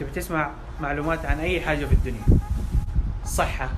[0.00, 2.22] تبي تسمع معلومات عن أي حاجة في الدنيا.
[3.24, 3.70] صحة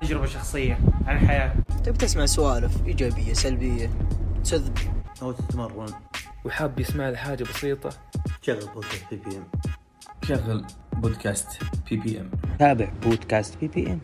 [0.00, 3.90] تجربة شخصية عن الحياة تبي تسمع سوالف إيجابية سلبية
[4.44, 4.78] تكذب
[5.22, 5.92] أو تتمرن.
[6.44, 7.90] وحاب يسمع لي حاجة بسيطة.
[8.42, 9.48] شغل بودكاست PPM
[10.24, 11.48] شغل بودكاست
[11.90, 14.00] PPM تابع بودكاست PPM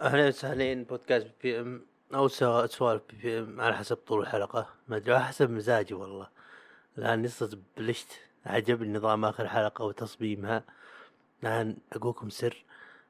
[0.00, 1.80] أهلا وسهلا بودكاست PPM
[2.14, 4.66] أو سوا- سوالف PPM على حسب طول الحلقة.
[4.88, 6.26] ما أدري على حسب مزاجي والله.
[6.96, 8.08] لأن صرت بلشت.
[8.46, 10.62] عجبني نظام آخر حلقة وتصميمها.
[11.46, 12.64] الان أقولكم سر.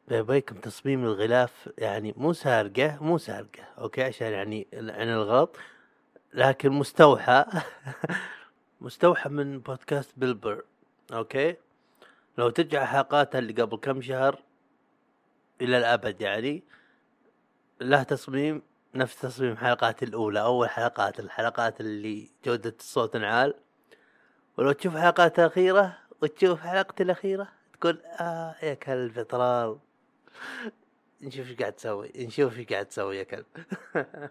[0.08, 5.56] بيبيكم تصميم الغلاف يعني مو سارقة مو سارقة أوكي؟ عشان يعني عن الغلط.
[6.32, 7.44] لكن مستوحى.
[8.80, 10.64] مستوحى من بودكاست بلبر
[11.12, 11.56] أوكي؟
[12.38, 14.38] لو ترجع حلقاتها اللي قبل كم شهر
[15.60, 16.62] إلى الأبد يعني
[17.80, 18.62] له تصميم
[18.94, 23.54] نفس تصميم الحلقات الأولى أول حلقات الحلقات اللي جودة الصوت نعال
[24.56, 27.48] ولو تشوف الحلقات الأخيرة وتشوف حلقتي الأخيرة
[27.80, 29.78] تقول آه يا كلب طلال.
[31.22, 33.46] نشوف إيش قاعد تسوي نشوف إيش قاعد تسوي يا كلب.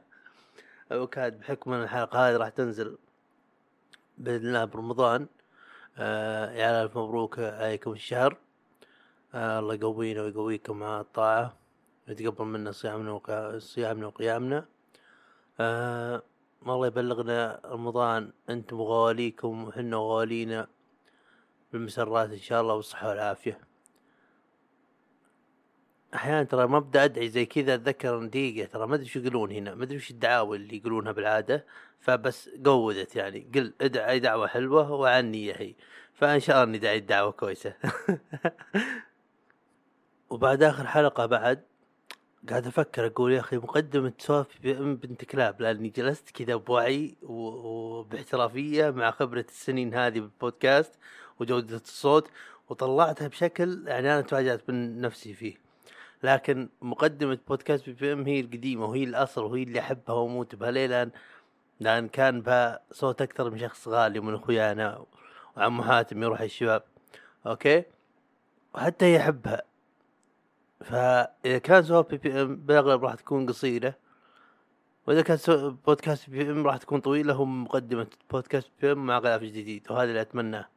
[0.92, 2.98] وكاد بحكم إن الحلقة هذه راح تنزل
[4.18, 5.28] بإذن الله برمضان
[5.98, 8.38] آه يا ألف مبروك عليكم الشهر.
[9.34, 11.58] آه الله يقوينا ويقويكم على الطاعة
[12.08, 13.60] ويتقبل منا صيامنا وقا...
[13.60, 14.66] صيامنا وقيامنا.
[15.60, 16.24] آه
[16.64, 20.68] الله يبلغنا رمضان أنتم غواليكم وحنا غوالينا.
[21.74, 23.60] بالمسرات إن شاء الله والصحة والعافية.
[26.16, 29.76] أحيانا ترى ما أبدأ أدعي زي كذا أتذكر دقيقة ترى ما أدري شو يقولون هنا
[29.76, 31.66] ما أدري وش الدعاوى اللي يقولونها بالعادة
[32.00, 35.76] فبس قودت يعني قل ادعي أي دعوة حلوة وعني هي.
[36.14, 37.74] فإن شاء الله اني داعي الدعوة كويسة.
[40.30, 41.64] وبعد آخر حلقة بعد
[42.50, 49.12] قاعد أفكر أقول يا أخي مقدمة سوالف بنت كلاب لأني جلست كذا بوعي وباحترافية مع
[49.12, 51.00] خبرة السنين هذه بالبودكاست
[51.40, 52.30] وجودة الصوت
[52.70, 55.56] وطلعتها بشكل يعني أنا تفاجأت من نفسي فيه.
[56.24, 60.72] لكن مقدمة بودكاست بي بي إم هي القديمة وهي الأصل وهي اللي أحبها وأموت بها.
[60.72, 61.12] ليه؟ لأن
[61.80, 65.06] لأن كان بها صوت أكثر من شخص غالي من أخويانا
[65.58, 66.84] وعمو حاتم يروح الشباب.
[67.48, 67.84] أوكي؟
[68.76, 69.62] وحتى يحبها
[70.82, 73.96] فإذا كان سؤال بي بي إم بالأغلب راح تكون قصيرة.
[75.08, 75.38] وإذا كان
[75.86, 80.10] بودكاست بي إم راح تكون طويلة هم مقدمة بودكاست بي إم مع غلاف جديد وهذا
[80.10, 80.73] اللي أتمناه.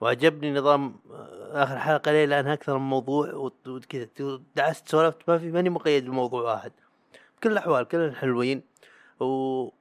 [0.00, 4.08] وعجبني نظام آه، آخر حلقة ليه لأنها أكثر من موضوع وكذا.
[4.56, 6.72] دعست سولفت ما في ماني مقيد بموضوع واحد.
[7.38, 8.62] بكل الأحوال كلهم حلوين
[9.20, 9.24] و...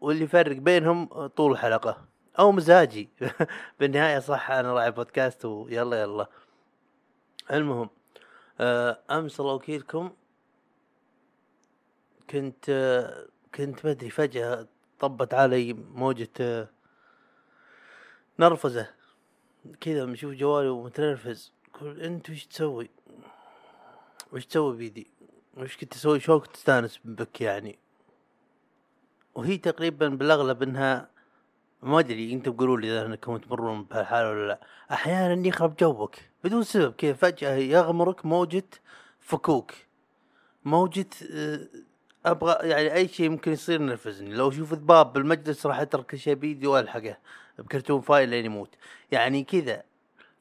[0.02, 2.06] واللي يفرق بينهم طول الحلقة.
[2.40, 3.10] أو مزاجي.
[3.80, 6.28] بالنهاية صح أنا راعي بودكاست ويلا يلا
[7.52, 7.90] المهم
[8.60, 10.12] آه، أمس الله وكيلكم
[12.30, 14.68] كنت آه، كنت ما أدري فجأة
[15.00, 16.70] طبت علي موجة آه،
[18.40, 18.97] نرفزة.
[19.82, 21.54] كذا مشوف جوالي ومتنرفز.
[21.74, 22.90] قول انت وش تسوي؟
[24.34, 25.08] وش تسوي بيدي؟
[25.58, 27.80] وش كنت تسوي؟ شو كنت تستانس بك يعني؟
[29.36, 31.10] وهي تقريبا بالأغلب إنها
[31.84, 34.60] ما أدري أنتم قولوا لي إذا إنكم تمرون بهالحالة ولا لا.
[34.92, 36.16] أحيانا يخرب جوك.
[36.44, 36.94] بدون سبب.
[36.94, 38.70] كذا فجأة يغمرك موجة
[39.20, 39.72] فكوك.
[40.66, 41.68] موجة آه،
[42.32, 44.34] أبغى يعني أي شيء ممكن يصير ينرفزني.
[44.36, 47.18] لو أشوف ذباب بالمجلس راح أترك كل شيء بيدي وألحقه
[47.60, 48.76] بكرتون فاين لين يموت.
[49.12, 49.84] يعني كذا.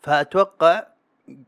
[0.00, 0.86] فأتوقع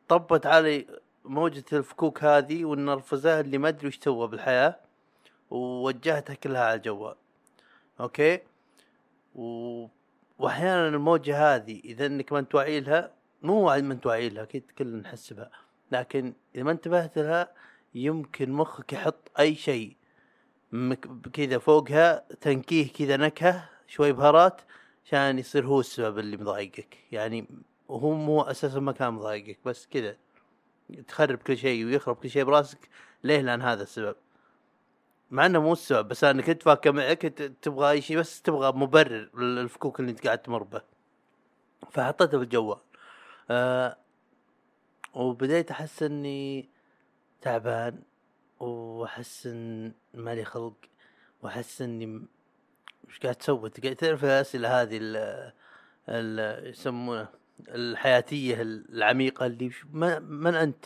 [0.08, 0.86] طبت علي
[1.24, 4.76] موجة الفكوك هذه والنرفزة اللي ما أدري وش سوى بالحياة
[5.50, 7.14] ووجهتها كلها على الجوال.
[8.00, 8.40] أوكي؟
[9.34, 9.86] و...
[10.38, 13.10] وأحيانا الموجة هذه إذا إنك ما انت واعي لها
[13.42, 15.50] مو ما انت واعي لها أكيد كلنا نحس بها.
[15.92, 17.48] لكن إذا ما انتبهت لها
[17.94, 19.96] يمكن مخك يحط أي شيء.
[21.32, 24.60] كذا فوقها تنكيه كذا نكهة شوي بهارات
[25.04, 26.96] عشان يصير هو السبب اللي مضايقك.
[27.12, 27.46] يعني
[27.88, 30.16] وهو مو أساسا ما كان مضايقك بس كذا.
[31.08, 32.88] تخرب كل شيء ويخرب كل شيء براسك.
[33.24, 34.16] ليه؟ لأن هذا السبب.
[35.30, 37.22] مع إنه مو السبب بس أنا كنت فاكر معك
[37.62, 40.82] تبغى أي شيء بس تبغى مبرر للفكوك اللي أنت قاعد تمر به.
[41.90, 42.78] فحطيته بالجوال
[43.50, 43.96] آه
[45.14, 46.68] وبديت أحس إني
[47.40, 48.02] تعبان.
[48.60, 50.74] وأحس إن مالي خلق
[51.42, 52.28] وأحس إني م-
[53.08, 55.16] وش قاعد تسوي تعرف الأسئلة هذه ال
[56.08, 57.28] ال يسمونه
[57.68, 60.84] الحياتية العميقة اللي ما- من أنت؟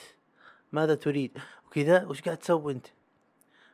[0.72, 2.86] ماذا تريد؟ وكذا وش قاعد تسوي أنت؟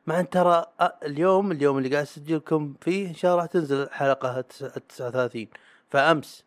[0.06, 0.66] مع إن ترى
[1.02, 5.46] اليوم اليوم اللي قاعد اسجلكم فيه إن شاء الله راح تنزل حلقة 39
[5.90, 6.44] فأمس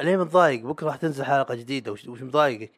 [0.00, 2.72] ليه متضايق؟ بكرة راح تنزل حلقة جديدة وش, وش مضايقك؟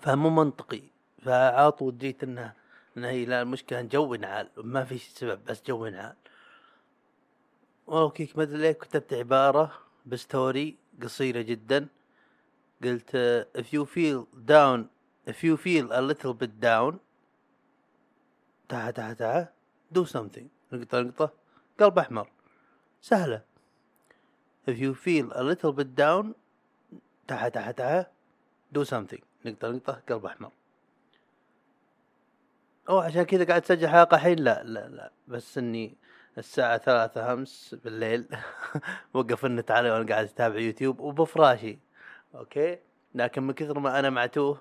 [0.00, 0.82] فمو منطقي.
[1.22, 2.52] فعاطوا وديت انه
[2.96, 6.16] إنه هي لا المشكلة إن جو نعال ما في سبب بس جو نعال
[7.86, 9.72] والله كيك ما أدري ليه كتبت عبارة
[10.06, 11.88] بستوري قصيرة جدا.
[12.84, 14.88] قلت if you feel down
[15.26, 16.98] if you feel a little bit down.
[18.68, 19.48] تعا تعا تعا
[19.92, 20.46] do something.
[20.72, 21.32] نقطة نقطة.
[21.80, 22.28] قلب أحمر.
[23.02, 23.42] سهلة.
[24.66, 26.34] If you feel a little bit down.
[27.28, 28.06] تعا تعا تعا
[28.74, 29.22] do something.
[29.44, 30.02] نقطة نقطة.
[30.08, 30.52] قلب أحمر.
[32.88, 35.10] أو عشان كذا قاعد تسجل حلقة الحين؟ لا لا لا.
[35.28, 35.96] بس إني
[36.38, 38.26] الساعة ثلاثة أمس بالليل
[39.14, 41.78] وقف النت علي وأنا قاعد أتابع يوتيوب وبفراشي.
[42.34, 42.78] okay؟
[43.14, 44.58] لكن من كثر ما أنا معتوه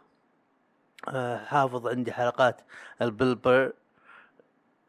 [1.10, 2.62] آه، حافظ عندي حلقات
[3.02, 3.74] البلبر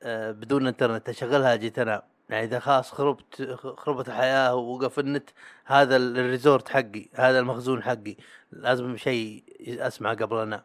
[0.02, 1.08] آه، بدون إنترنت.
[1.08, 3.42] أشغلها جيت انام يعني إذا خلاص خربت
[3.78, 5.30] خربت الحياة ووقف النت
[5.64, 8.16] هذا ال- ال resort حقي هذا المخزون حقي.
[8.52, 9.42] لازم شيء
[9.86, 10.62] أسمعه قبل أنام.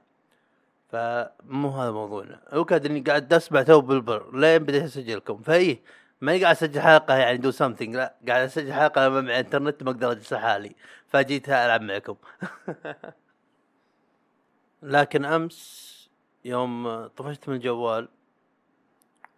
[0.89, 2.41] فمو هذا موضوعنا.
[2.53, 5.41] وكاد إني قاعد اسمع تو بلبر لين بديت أسجلكم.
[5.41, 5.81] فإيه
[6.21, 9.91] ماني قاعد أسجل حلقة يعني do something لا قاعد أسجل حلقة لما معي إنترنت ما
[9.91, 10.75] أقدر أجلس لحالي.
[11.07, 12.15] فجيت ألعب معكم.
[14.83, 15.89] لكن أمس
[16.45, 18.07] يوم طفشت من الجوال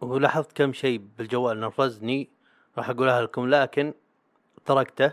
[0.02, 2.30] ولاحظت كم شيء بالجوال نرفزني
[2.78, 3.50] راح اقولها لكم.
[3.50, 3.94] لكن
[4.66, 5.12] تركته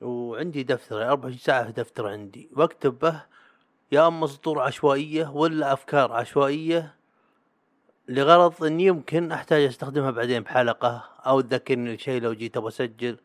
[0.00, 2.50] وعندي دفتر 24 ساعة في دفتر عندي.
[2.56, 3.22] وأكتب به
[3.92, 6.94] يا أما سطور عشوائية ولا أفكار عشوائية
[8.08, 13.18] لغرض اني يمكن أحتاج أستخدمها بعدين بحلقة أو تذكرني الشيء لو جيت أبغى أسجل.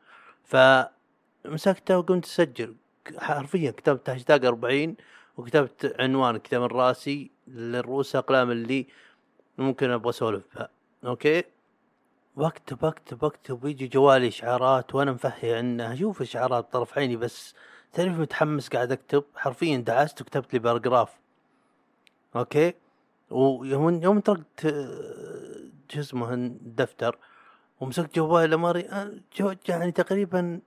[0.43, 2.75] فمسكته وقمت أسجل.
[3.17, 4.95] حرفيا كتبت هاشتاج 40
[5.37, 8.87] وكتبت عنوان كذا من راسي للرؤوس اقلام اللي
[9.57, 10.69] ممكن أبغى اسولف بها
[11.05, 11.43] okay؟
[12.35, 17.55] واكتب اكتب اكتب ويجي جوالي إشعارات وأنا مفهي عنها أشوف إشعارات بطرف عيني بس
[17.93, 21.09] تعرف متحمس قاعد أكتب؟ حرفيا دعست وكتبت لي paragraph.
[22.35, 22.73] okay؟
[23.29, 24.61] ويوم يوم تركت
[25.89, 27.17] شو اسمه الدفتر
[27.79, 30.59] ومسكت جوالي لماري آه، جو يعني تقريبا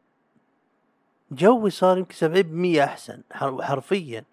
[1.30, 4.24] جوي صار يمكن سبعين بالمية أحسن حر- حرفيا.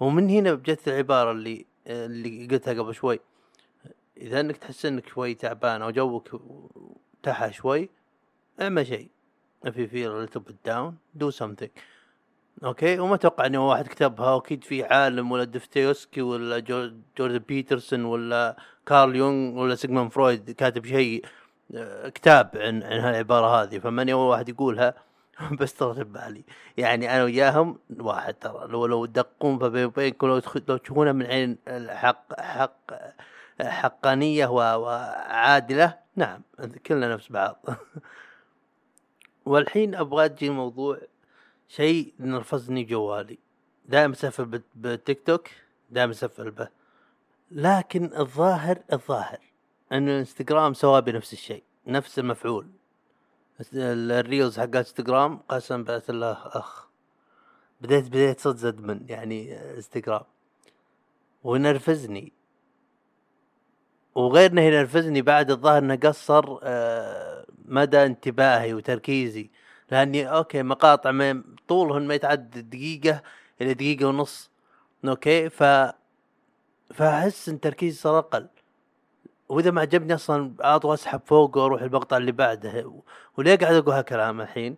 [0.00, 3.20] ومن هنا جت العبارة اللي اللي قلتها قبل شوي.
[4.16, 6.40] إذا إنك تحس إنك شوي تعبان أو جوك
[7.22, 7.88] تحى شوي
[8.60, 9.08] اعمل شيء
[9.66, 10.92] if you feel a little bit down
[11.22, 11.70] do something.
[12.64, 14.34] okay وما أتوقع إنه واحد كتبها.
[14.34, 18.56] وأكيد في عالم ولا دوستويفسكي ولا جو- جوردن بيترسون ولا
[18.86, 21.24] كارل يونغ ولا سيغمون فرويد كاتب شيء
[21.74, 23.78] آه، كتاب عن عن هالعبارة هذه.
[23.78, 24.94] فماني أول واحد يقولها.
[25.60, 26.44] بس ترى بالي.
[26.76, 28.66] يعني أنا وياهم واحد ترى.
[28.68, 32.90] لو لو تدقون فبين لو لو تشوفونها من عين الحق حق
[33.60, 36.40] حقانية وعادلة نعم
[36.86, 37.64] كلنا نفس بعض.
[39.46, 40.98] والحين أبغى أجي موضوع
[41.76, 43.38] شيء نرفزني جوالي.
[43.88, 45.48] دائما اسفل بالتيك توك
[45.90, 46.68] دائما اسفل به.
[47.50, 49.38] لكن الظاهر الظاهر
[49.92, 52.66] إن الانستغرام سوا بنفس الشيء نفس المفعول.
[53.74, 56.88] ال- ال reels حق إنستغرام قسم بالله الله أخ.
[57.80, 60.24] بديت بديت صد زدمن يعني إنستغرام.
[61.44, 62.32] ونرفزني.
[64.14, 69.50] وغير انه ينرفزني بعد الظاهر إنه قصر آه، مدى انتباهي وتركيزي.
[69.92, 73.22] لأني okay مقاطع ما طولهن ما يتعدى دقيقة
[73.60, 74.50] إلى دقيقة ونص.
[75.04, 75.62] okay؟ ف
[76.94, 78.48] فأحس إن تركيزي صار أقل.
[79.48, 82.92] وإذا ما عجبني أصلا اطوى أسحب فوق وأروح المقطع اللي بعده.
[83.36, 84.76] وليه قاعد أقول هالكلام الحين؟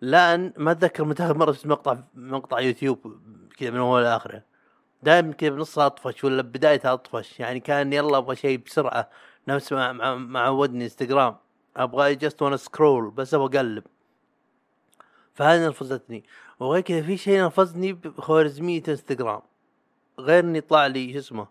[0.00, 3.18] لأن ما أتذكر متى اخر مرة شفت مقطع مقطع يوتيوب
[3.56, 4.42] كذا من أول لآخره.
[5.02, 7.40] دائما كذا بنصها أطفش ولا بدايتها أطفش.
[7.40, 9.10] يعني كأن يلا أبغى شيء بسرعة.
[9.48, 11.36] نفس ما عودني انستغرام
[11.76, 13.84] أبغى جست وأنا سكرول بس أبغى أقلب.
[15.40, 16.24] فهذه نرفزتني.
[16.60, 19.40] وغير كذا في شيء نرفزني بخوارزمية إنستغرام.
[20.18, 21.46] غير إني يطلع لي شو اسمه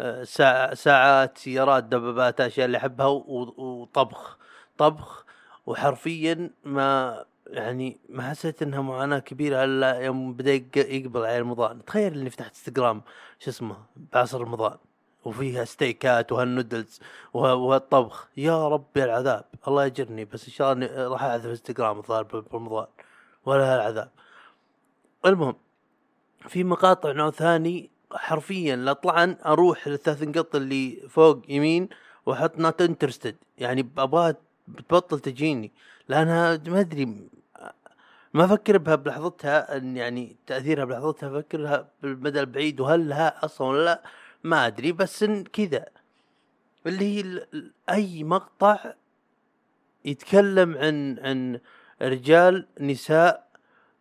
[0.00, 4.38] آه، ساعة ساعات سيارات دبابات أشياء اللي أحبها وطبخ.
[4.78, 5.24] طبخ
[5.66, 11.84] وحرفيا ما يعني ما حسيت إنها معاناة كبيرة إلا يوم بدأ يق- يقبل على رمضان.
[11.84, 13.02] تخيل إني فتحت إنستغرام
[13.38, 13.76] شو اسمه
[14.12, 14.76] بعصر رمضان.
[15.24, 17.00] وفيها ستيكات وهالنودلز
[17.34, 18.28] وه- وهالطبخ.
[18.36, 19.44] يا ربي العذاب.
[19.68, 22.22] الله يجرني بس إن شاء الله راح اعذب إنستغرام الظاهر
[22.52, 22.86] برمضان.
[23.44, 24.10] ولا هالعذاب
[25.26, 25.56] المهم
[26.48, 31.88] في مقاطع نوع ثاني حرفيا لا طلعن أروح للثلاث نقط اللي فوق يمين
[32.26, 34.36] وأحط not interested يعني أبغاها
[34.68, 35.72] بتبطل تجيني
[36.08, 37.28] لانها ما أدري
[38.34, 43.84] ما أفكر بها بلحظتها إن يعني تأثيرها بلحظتها افكرها بالمدى البعيد وهل لها أصلا ولا
[43.84, 44.02] لا؟
[44.44, 45.86] ما أدري بس إن كذا.
[46.86, 47.46] اللي هي
[47.90, 48.94] أي مقطع
[50.04, 51.60] يتكلم عن عن
[52.02, 53.48] رجال نساء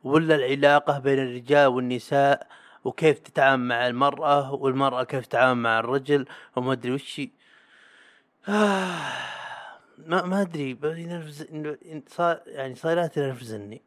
[0.03, 2.47] ولا العلاقة بين الرجال والنساء
[2.83, 7.21] وكيف تتعامل مع المرأة والمرأة كيف تتعامل مع الرجل وما أدري وش.
[8.49, 8.95] آه
[10.07, 11.47] ما ما أدري بس ينرفز
[12.07, 13.81] صار يعني صايرات تنرفزني.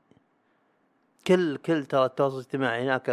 [1.26, 3.10] كل كل ترى التواصل الاجتماعي هناك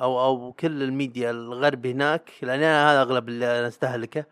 [0.00, 4.24] أو أو كل الميديا الغربي هناك لأن أنا هذا أغلب اللي أنا أستهلكه.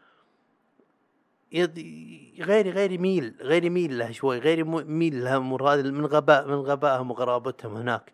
[1.54, 7.76] غير غير يميل غير يميل له شوي غير يميل لها من غباء من غبائهم وغرابتهم
[7.76, 8.12] هناك.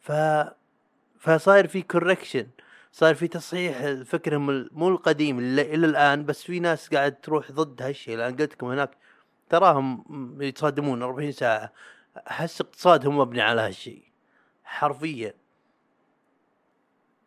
[0.00, 0.12] ف
[1.18, 2.46] فصاير في كوركشن
[2.92, 8.16] صار في تصحيح فكرهم مو القديم إلى الآن بس في ناس قاعد تروح ضد هالشيء
[8.16, 8.90] لأن قلت لكم هناك
[9.48, 10.04] تراهم
[10.42, 11.72] يتصادمون 40 ساعة.
[12.30, 14.02] أحس اقتصادهم مبني على هالشيء
[14.64, 15.34] حرفيا.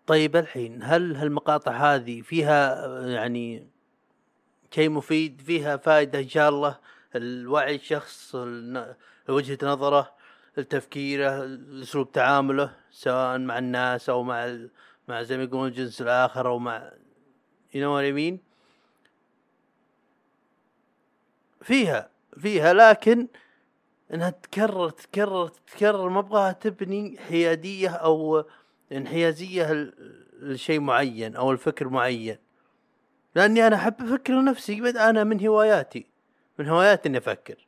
[0.08, 3.71] طيب الحين هل هالمقاطع هذه فيها يعني
[4.76, 6.80] شيء مفيد فيها فائدة إن شاء الله.
[7.16, 8.36] الوعي الشخص
[9.30, 10.14] وجهة نظره
[10.70, 14.58] تفكيره أسلوب تعامله سواء مع الناس أو مع
[15.08, 16.92] مع زي ما يقولون الجنس الآخر أو مع
[17.74, 18.38] what I mean
[21.62, 23.28] فيها فيها لكن
[24.14, 28.46] إنها تكرر تكرر تكرر ما ابغاها تبني حيادية أو
[28.92, 29.94] انحيازيه ل-
[30.42, 32.38] لشيء معين أو الفكر معين.
[33.36, 36.06] لأني أنا أحب أفكر لنفسي أنا من هواياتي
[36.60, 37.68] من هواياتي إني أفكر.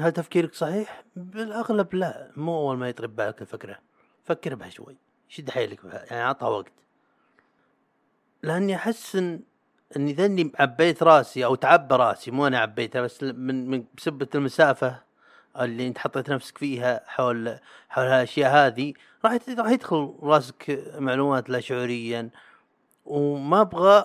[0.00, 3.78] هل تفكيرك صحيح؟ بالأغلب لا مو أول ما يطرب بالك الفكرة.
[4.24, 4.96] فكر بها شوي.
[5.28, 6.72] شد حيلك بها؟ يعني عطها وقت.
[8.42, 9.40] لأني أحس إن
[9.96, 12.30] إني ذا اني عبيت رأسي أو تعبى رأسي.
[12.30, 15.02] مو أنا عبيتها بس من من بسبة المسافة
[15.60, 18.92] اللي أنت حطيت نفسك فيها حول حول هالأشياء هذه
[19.24, 22.30] راح راح يدخل رأسك معلومات لا شعوريا.
[23.06, 24.04] وما أبغى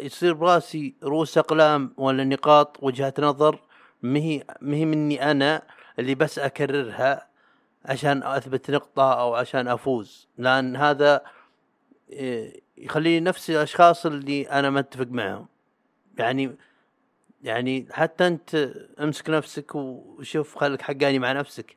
[0.00, 3.60] يصير براسي رؤوس أقلام ولا نقاط وجهات نظر.
[4.02, 5.62] مهي مهي مني أنا
[5.98, 7.28] اللي بس أكررها
[7.84, 10.28] عشان أثبت نقطة أو عشان أفوز.
[10.38, 11.22] لأن هذا
[12.10, 15.46] إيه، يخليني نفس الأشخاص اللي أنا ما أتفق معهم.
[16.18, 16.56] يعني
[17.42, 21.76] يعني حتى أنت أمسك نفسك وشوف خليك حقاني مع نفسك.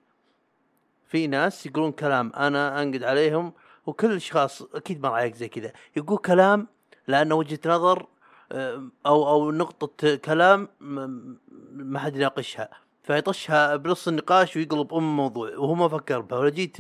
[1.07, 3.53] في ناس يقولون كلام أنا أنقد عليهم
[3.87, 5.73] وكل الأشخاص أكيد مر عليك زي كذا.
[5.95, 6.67] يقول كلام
[7.07, 8.07] لأنه وجهة نظر
[8.51, 10.67] آه، أو أو نقطة كلام
[11.71, 12.69] ما حد يناقشها.
[13.03, 16.39] فيطشها بنص النقاش ويقلب أم موضوع وهو ما فكر بها.
[16.39, 16.77] ولا جيت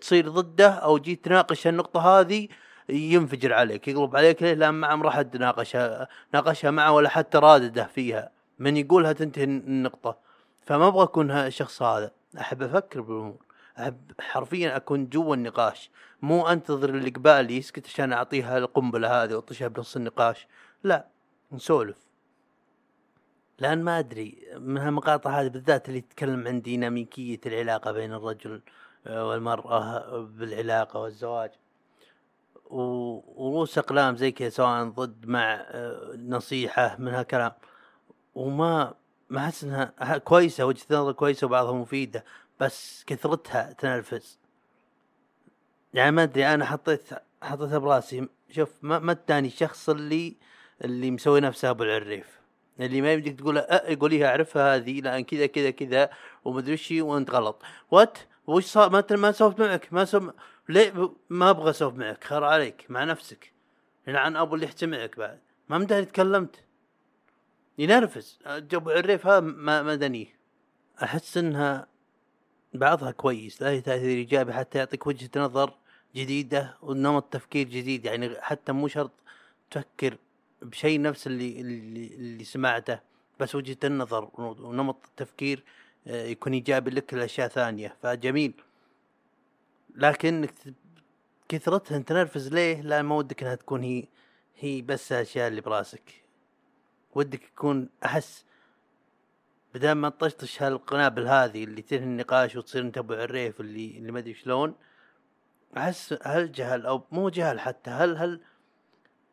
[0.00, 2.48] تصير ضده أو جيت تناقش النقطه هذه
[2.88, 7.84] ينفجر عليك يقلب عليك ليه لأن ما عمره حد ناقشها ناقشها معه ولا حتى رادده
[7.86, 8.30] فيها.
[8.58, 10.16] من يقولها تنتهي النقطة.
[10.62, 12.10] فما أبغى أكون الشخص هذا.
[12.40, 13.51] أحب أفكر بالأمور.
[14.20, 15.90] حرفيا أكون جوا النقاش.
[16.22, 20.46] مو أنتظر اللي قبالي يسكت عشان أعطيها القنبلة هذه وأطشها بنص النقاش.
[20.84, 21.06] لا
[21.52, 21.96] نسولف.
[23.58, 28.60] لأن ما أدري من هالمقاطع هذه بالذات اللي تتكلم عن ديناميكية العلاقة بين الرجل
[29.06, 31.50] آه، والمرأة بالعلاقة والزواج.
[32.64, 37.52] ورؤوس أقلام زي كذا سواء ضد مع آه، نصيحة من هالكلام.
[38.34, 38.94] وما
[39.30, 42.24] ما أحس إنها كويسة وجهة نظر كويسة وبعضها مفيدة.
[42.60, 44.38] بس كثرتها تنرفز.
[45.94, 47.08] يعني ما أدري أنا حطيت
[47.42, 48.28] حطيتها براسي.
[48.50, 50.36] شوف ما ما أداني الشخص اللي
[50.84, 52.40] اللي مسوي نفسه أبو العريف.
[52.80, 56.10] اللي ما يمديك تقول أه يقول أعرفها هذه لأن كذا كذا كذا
[56.44, 57.62] ومدري هي وأنت غلط.
[57.90, 59.92] what وش صار؟ ما ما سولفت معك.
[59.92, 60.30] ما سو
[60.68, 62.24] ليه؟ ما أبغى أسولف معك.
[62.24, 63.52] خير عليك مع نفسك.
[64.06, 65.40] لعن أبو اللي يحتمعك معك بعد.
[65.68, 66.64] ما مداني تكلمت.
[67.78, 68.38] ينرفز.
[68.46, 70.26] أبو عريف هذا دنيه.
[71.02, 71.86] أحس إنها
[72.74, 75.74] بعضها كويس لها تأثير إيجابي حتى يعطيك وجهة نظر
[76.16, 79.12] جديدة ونمط تفكير جديد يعني حتى مو شرط
[79.70, 80.16] تفكر
[80.62, 83.00] بشيء نفس اللي اللي, اللي سمعته
[83.40, 85.64] بس وجهة النظر ونمط التفكير
[86.06, 88.54] آه، يكون إيجابي لك لأشياء ثانية فجميل
[89.94, 90.48] لكن
[91.48, 94.04] كثرتها تنرفز ليه؟ لا ما ودك إنها تكون هي
[94.58, 96.24] هي بس الأشياء اللي براسك
[97.14, 98.44] ودك يكون أحس
[99.74, 104.18] بدل ما تطشطش هالقنابل هذه اللي تنهي النقاش وتصير أنت أبو عريف اللي اللي ما
[104.18, 104.74] أدري شلون
[105.76, 108.40] أحس هل جهل أو مو جهل حتى هل هل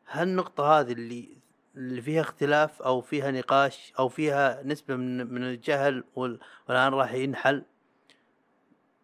[0.09, 1.37] هالنقطة هذه اللي
[1.75, 7.13] اللي فيها اختلاف أو فيها نقاش أو فيها نسبة من من الجهل وال- والآن راح
[7.13, 7.63] ينحل؟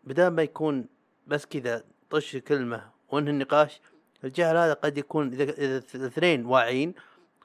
[0.03, 0.85] بدل ما يكون
[1.27, 3.81] بس كذا طش كلمة وانهي النقاش
[4.23, 6.93] الجهل هذا قد يكون اذا الاثنين واعيين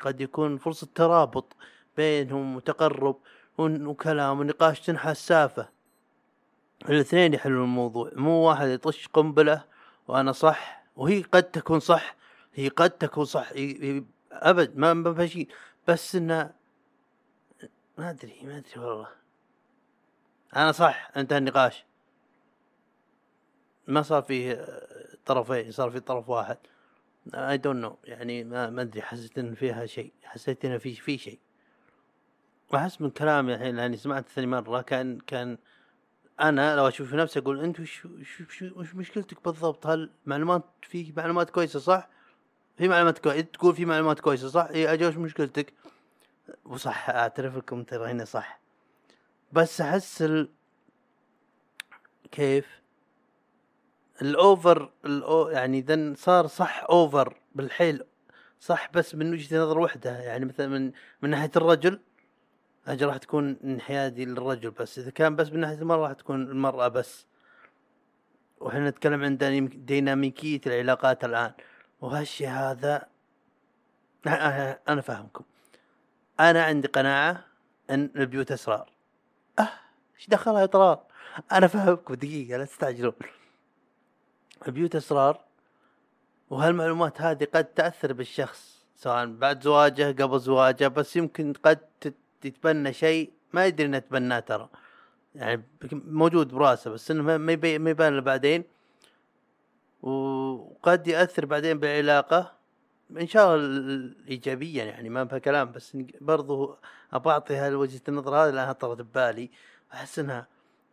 [0.01, 1.57] قد يكون فرصة ترابط
[1.97, 3.17] بينهم وتقرب
[3.61, 5.69] وكلام ونقاش تنحى السافة.
[6.89, 9.65] الاثنين يحلون الموضوع مو واحد يطش قنبلة
[10.09, 12.17] وأنا صح وهي قد تكون صح
[12.55, 13.51] هي قد تكون صح
[14.33, 15.49] أبد ما ما شيء.
[15.89, 16.55] بس إنه
[17.99, 19.09] ما أدري ما أدري والله.
[20.57, 21.85] أنا صح انتهى النقاش.
[23.87, 24.67] ما صار فيه
[25.27, 26.59] طرفين صار فيه طرف واحد.
[27.35, 31.19] I don't know يعني ما ما أدري حسيت إن فيها شيء حسيت ان في في
[31.19, 31.39] شيء.
[32.73, 35.59] وأحس من كلامي الحين لأني سمعت ثاني مرة كان كان
[36.41, 41.13] أنا لو أشوف نفسي أقول أنت وش وش, وش, وش مشكلتك بالضبط؟ هل معلومات في
[41.17, 42.09] معلومات كويسة صح؟
[42.79, 45.73] في معلومات كويسه تقول في معلومات كويسة صح؟ اي أجل وش مشكلتك؟
[46.65, 48.61] وصح أعترف لكم ترى هنا صح.
[49.53, 50.49] بس أحس ال...
[52.33, 52.81] كيف؟
[54.23, 58.05] ال over الأو يعني إذا صار صح over بالحيل
[58.61, 62.01] صح بس من وجهة نظر وحدة يعني مثلا من من ناحية الرجل
[62.93, 64.99] أجل راح تكون انحيادي للرجل بس.
[64.99, 67.27] إذا كان بس من ناحية المرأة راح تكون المرأة بس.
[68.61, 71.53] وحنا نتكلم عن ديناميك- ديناميكية العلاقات الآن.
[72.01, 73.07] وهالشي هذا
[74.89, 75.45] أنا فاهمكم.
[76.41, 77.45] أنا عندي قناعة
[77.91, 78.91] إن البيوت أسرار.
[79.59, 79.69] أه
[80.17, 81.03] إيش دخلها إطرار؟
[81.53, 83.13] أنا فاهمكم دقيقة لا تستعجلون.
[84.69, 85.41] البيوت أسرار
[86.51, 91.79] وهالمعلومات هذه قد تأثر بالشخص سواء بعد زواجه قبل زواجه بس يمكن قد
[92.41, 94.69] تتبنى شيء ما يدري إنه تبناه ترى.
[95.35, 97.39] يعني موجود براسه بس إنه ما-
[97.79, 98.65] ما يبان بعدين.
[100.03, 102.53] وقد ياثر بعدين بالعلاقه
[103.11, 106.77] إن شاء الله ال- ال- ايجابيا يعني ما فيها كلام بس برضو
[107.13, 109.51] ابى أعطي هالوجهه النظر هذه لأنها طرت ببالي.
[109.93, 110.47] أحس إنها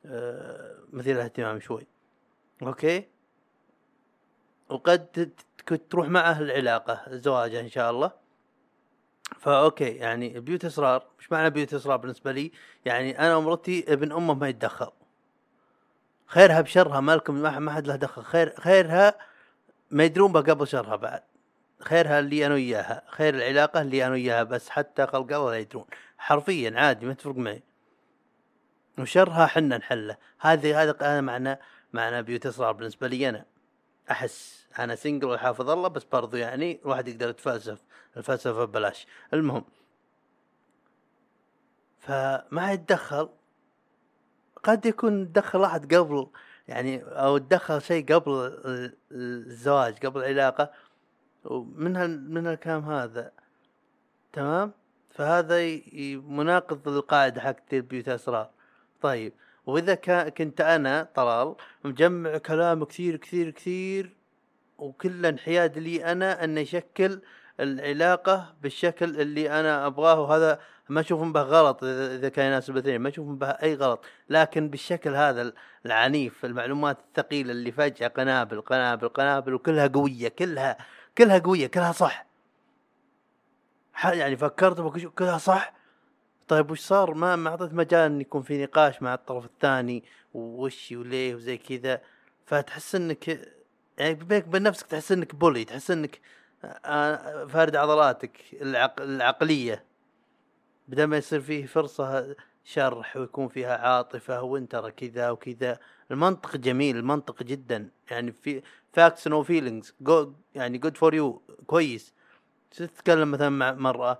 [0.05, 1.87] آه، مثيرة اهتمام شوي.
[2.63, 3.05] أوكي؟
[4.69, 5.31] وقد
[5.89, 8.11] تروح معه العلاقة زواجه إن شاء الله.
[9.39, 12.51] ف okay يعني بيوت اسرار وش معنى بيوت اسرار بالنسبة لي؟
[12.85, 14.91] يعني أنا ومرتي ابن أمه ما يتدخل.
[16.27, 18.23] خيرها بشرها مالكم ما حد له دخل.
[18.23, 19.13] خير خيرها
[19.91, 21.23] ما يدرون بها قبل شرها بعد.
[21.79, 23.03] خيرها اللي أنا وياها.
[23.07, 25.85] خير العلاقة اللي أنا وياها بس حتى خلق الله لا يدرون.
[26.17, 27.63] حرفيا عادي ما تفرق معي.
[28.99, 30.17] وشرها حنا نحله.
[30.39, 31.59] هذه هذا أنا معنى
[31.93, 33.45] معنى بيوت اسرار بالنسبة لي أنا.
[34.11, 37.79] أحس أنا single وحافظ الله بس برضو يعني الواحد يقدر يتفلسف
[38.17, 39.07] الفلسفة ببلاش.
[39.33, 39.63] المهم
[41.99, 43.29] فما يتدخل
[44.63, 46.27] قد يكون تدخل احد قبل
[46.67, 50.71] يعني أو تدخل شيء قبل ال- الزواج قبل العلاقة
[51.45, 53.31] ومن هال من الكلام هذا
[54.33, 54.71] تمام؟
[55.09, 55.79] فهذا
[56.27, 58.49] مناقض للقاعدة حقت البيوت اسرار
[59.01, 59.33] طيب
[59.67, 59.95] وإذا
[60.29, 64.15] كنت أنا طلال مجمع كلام كثير كثير كثير
[64.77, 67.21] وكل انحياد لي أنا انه يشكل
[67.59, 73.09] العلاقة بالشكل اللي أنا أبغاه وهذا ما أشوف به غلط إذا كان يناسب الاثنين ما
[73.09, 74.05] أشوف به أي غلط.
[74.29, 75.53] لكن بالشكل هذا
[75.85, 80.77] العنيف المعلومات الثقيلة اللي فجأة قنابل قنابل قنابل وكلها قوية كلها
[81.17, 82.25] كلها قوية كلها صح.
[84.03, 85.76] يعني فكرت كلها صح؟
[86.47, 90.91] طيب وش صار؟ ما ما أعطيت مجال إن يكون في نقاش مع الطرف الثاني وش
[90.91, 92.01] وليه وزي كذا.
[92.45, 93.27] فتحس إنك
[93.97, 96.19] يعني بينك وبين نفسك تحس إنك bully تحس إنك
[96.85, 99.01] آه، فارد عضلاتك العق...
[99.01, 99.85] العقلية.
[100.87, 105.79] بدل ما يصير فيه فرصة شرح ويكون فيها عاطفة وانت ترى كذا وكذا.
[106.11, 107.89] المنطق جميل المنطق جدا.
[108.11, 108.61] يعني في
[108.93, 109.93] facts no feelings
[110.55, 112.13] يعني good for you كويس.
[112.71, 114.19] تتكلم مثلا مع مرأة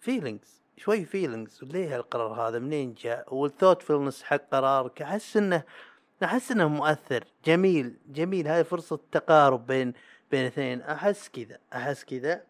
[0.00, 5.62] feelings شوي feelings ليه القرار هذا؟ منين جاء؟ وال thoughtfulness حق قرارك؟ أحس إنه
[6.24, 7.24] أحس إنه مؤثر.
[7.44, 8.48] جميل جميل.
[8.48, 9.92] هذه فرصة تقارب بين
[10.30, 10.80] بين اثنين.
[10.80, 12.42] أحس كذا أحس كذا.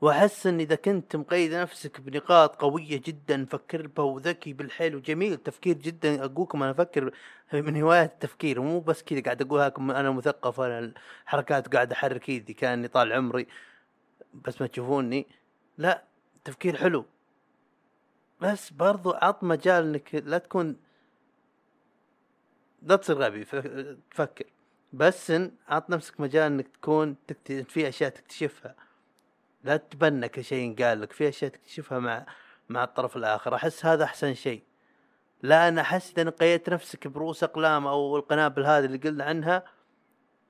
[0.00, 4.96] وأحس إن إذا كنت مقيد نفسك بنقاط قوية جدا مفكر بها وذكي بالحيل.
[4.96, 6.24] وجميل تفكير جدا.
[6.24, 7.10] أقولكم أنا أفكر
[7.52, 8.60] من هوايات التفكير.
[8.60, 10.78] مو بس كذا قاعد أقولها لكم أنا مثقف أنا
[11.26, 13.46] الحركات قاعد أحرك إيدي كأني طال عمري.
[14.34, 15.26] بس ما تشوفوني.
[15.78, 16.11] لا.
[16.44, 17.04] تفكير حلو.
[18.40, 20.76] بس برضو عط مجال إنك لا تكون
[22.82, 23.44] لا تصير غبي
[24.10, 24.44] تفكر.
[24.92, 27.52] بس إن عط نفسك مجال إنك تكون تكت...
[27.52, 28.74] في أشياء تكتشفها.
[29.64, 32.26] لا تتبنى كل شيء قال لك في أشياء تكتشفها مع
[32.68, 33.54] مع الطرف الآخر.
[33.54, 34.62] أحس هذا أحسن شيء.
[35.42, 39.64] لا أنا أحس إذا قيدت نفسك برؤوس أقلام أو القنابل هذه اللي قلنا عنها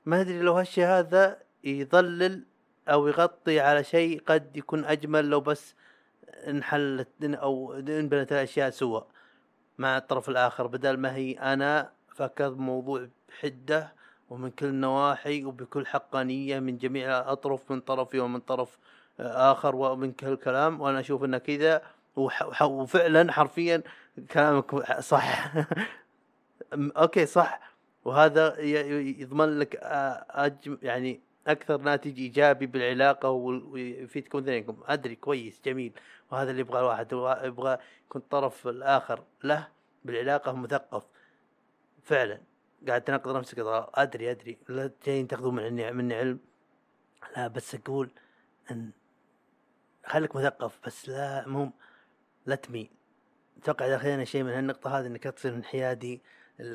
[0.06, 2.44] ما أدري لو هالشيء هذا يضلل
[2.88, 5.74] أو يغطي على شيء قد يكون أجمل لو بس
[6.48, 9.00] انحلت أو انبنت الأشياء سوا
[9.78, 13.92] مع الطرف الآخر بدل ما هي أنا فكرت بموضوع بحدة
[14.30, 18.78] ومن كل النواحي وبكل حقانية من جميع الاطراف من طرفي ومن طرف
[19.20, 21.82] آه، آخر ومن كل كلام وأنا أشوف إنه كذا.
[22.62, 23.82] وفعلا حرفيا
[24.32, 25.52] كلامك صح.
[26.74, 27.60] أوكي صح.
[28.04, 28.60] وهذا
[29.20, 35.92] يضمن لك آه، أجم يعني أكثر ناتج إيجابي بالعلاقة ويفيدكم اثنينكم أدري كويس جميل.
[36.32, 37.12] وهذا اللي يبغى الواحد
[37.44, 39.68] يبغى يكون الطرف الآخر له
[40.04, 41.06] بالعلاقة مثقف.
[42.02, 42.40] فعلا.
[42.88, 43.58] قاعد تناقض نفسك.
[43.94, 44.58] أدري أدري.
[44.68, 46.40] لا جايين تاخذون مني مني علم.
[47.36, 48.10] لا بس أقول
[48.70, 48.90] إن
[50.06, 51.70] خليك مثقف بس لا مو
[52.46, 52.90] لا تميل.
[53.62, 56.22] أتوقع إذا اخذنا شيء من هالنقطة هذه إنك تصير انحيادي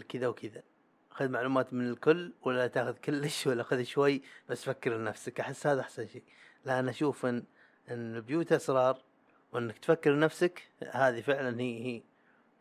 [0.10, 0.63] كذا وكذا.
[1.10, 5.39] خذ معلومات من الكل ولا تاخذ كلش ولا خذ شوي بس فكر لنفسك.
[5.39, 6.24] أحس هذا أحسن شيء.
[6.65, 7.43] لا أنا أشوف إن
[7.89, 9.07] إن البيوت أسرار.
[9.52, 12.02] وانك تفكر لنفسك هذه فعلا هي هي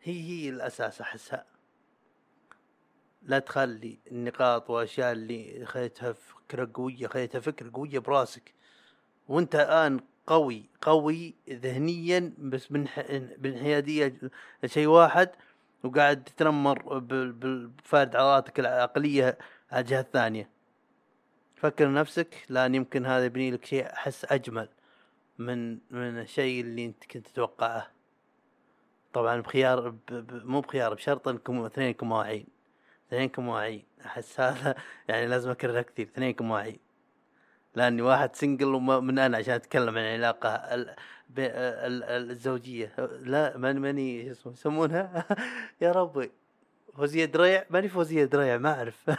[0.03, 1.45] هي هي الأساس أحسها.
[3.21, 8.53] لا تخلي النقاط والاشياء اللي خليتها فكرة قوية خليتها فكرة قوية براسك.
[9.27, 14.19] وانت الآن قوي قوي ذهنيا بس بانح- بانحياديه
[14.65, 15.29] شيء واحد
[15.83, 19.37] وقاعد تتنمر بفارد عضلاتك العقلية
[19.71, 20.49] على الجهة الثانية.
[21.55, 24.69] فكر نفسك لأن يمكن هذا يبني لك شيء أحس أجمل.
[25.37, 27.87] من من الشيء اللي انت كنت تتوقعه.
[29.13, 32.47] طبعا بخيار ب- ب- مو بخيار بشرط انكم اثنينكم واعيين.
[33.07, 33.85] اثنينكم واعيين.
[34.05, 34.75] أحس هذا
[35.07, 36.07] يعني لازم أكررها كثير.
[36.07, 36.79] اثنينكم واعيين.
[37.75, 40.95] لأني واحد سنجل ومن أنا عشان أتكلم عن العلاقة ال-
[41.29, 42.93] ب- ال- ال- الزوجية.
[43.21, 45.25] لا ماني ماني شو اسمه يسمونها؟
[45.81, 46.31] يا ربي.
[46.97, 49.07] فوزية دريع؟ ماني فوزية دريع ما أعرف.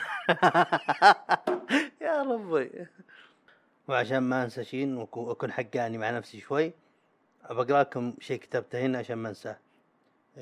[2.00, 2.87] يا ربي.
[3.88, 6.72] وعشان ما أنسى شيء وأكون حقاني مع نفسي شوي
[7.51, 9.59] بقرا لكم شيء كتبته هنا عشان ما أنساه.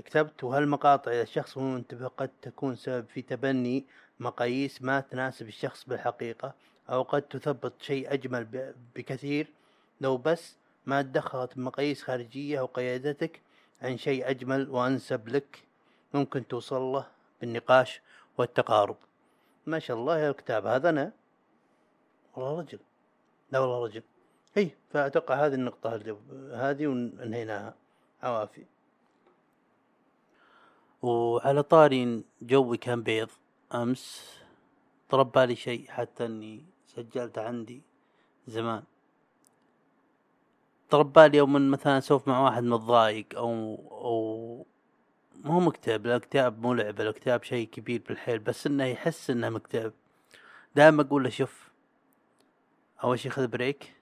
[0.04, 3.84] كتبت وهالمقاطع إذا الشخص مو منتبه قد تكون سبب في تبني
[4.20, 6.54] مقاييس ما تناسب الشخص بالحقيقة
[6.90, 9.52] أو قد تثبت شيء أجمل بكثير.
[10.00, 10.56] لو بس
[10.86, 13.40] ما تدخلت بمقاييس خارجية وقيادتك
[13.82, 15.62] عن شيء أجمل وأنسب لك
[16.14, 17.06] ممكن توصل له
[17.40, 18.00] بالنقاش
[18.38, 18.96] والتقارب.
[19.66, 21.12] ما شاء الله يا الكتاب هذا أنا.
[22.36, 22.78] والله رجل.
[23.52, 24.02] لا والله رجل.
[24.54, 25.94] هي فأتوقع هذه النقطة
[26.54, 27.74] هذه وانهيناها.
[28.22, 28.64] عوافي.
[31.02, 33.28] وعلى طاري جوي كان بيض.
[33.74, 34.32] أمس
[35.08, 37.82] طرب بالي شيء حتى إني سجلته عندي
[38.46, 38.82] زمان.
[40.90, 43.48] طرا ببالي يوم مثلا أسولف مع واحد متضايق أو
[43.90, 44.66] أو
[45.44, 49.92] مو مكتئب الاكتئاب مو لعبة الاكتئاب شيء كبير بالحيل بس إنه يحس إنه مكتئب.
[50.74, 51.65] دائما أقول له شوف
[53.04, 53.94] أول شي خذ break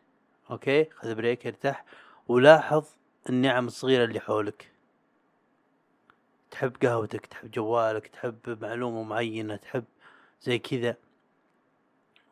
[0.50, 1.84] okay؟ خذ break ارتاح.
[2.28, 2.86] ولاحظ
[3.28, 4.70] النعم الصغيرة اللي حولك.
[6.50, 9.84] تحب قهوتك تحب جوالك تحب معلومة معينة تحب
[10.42, 10.96] زي كذا.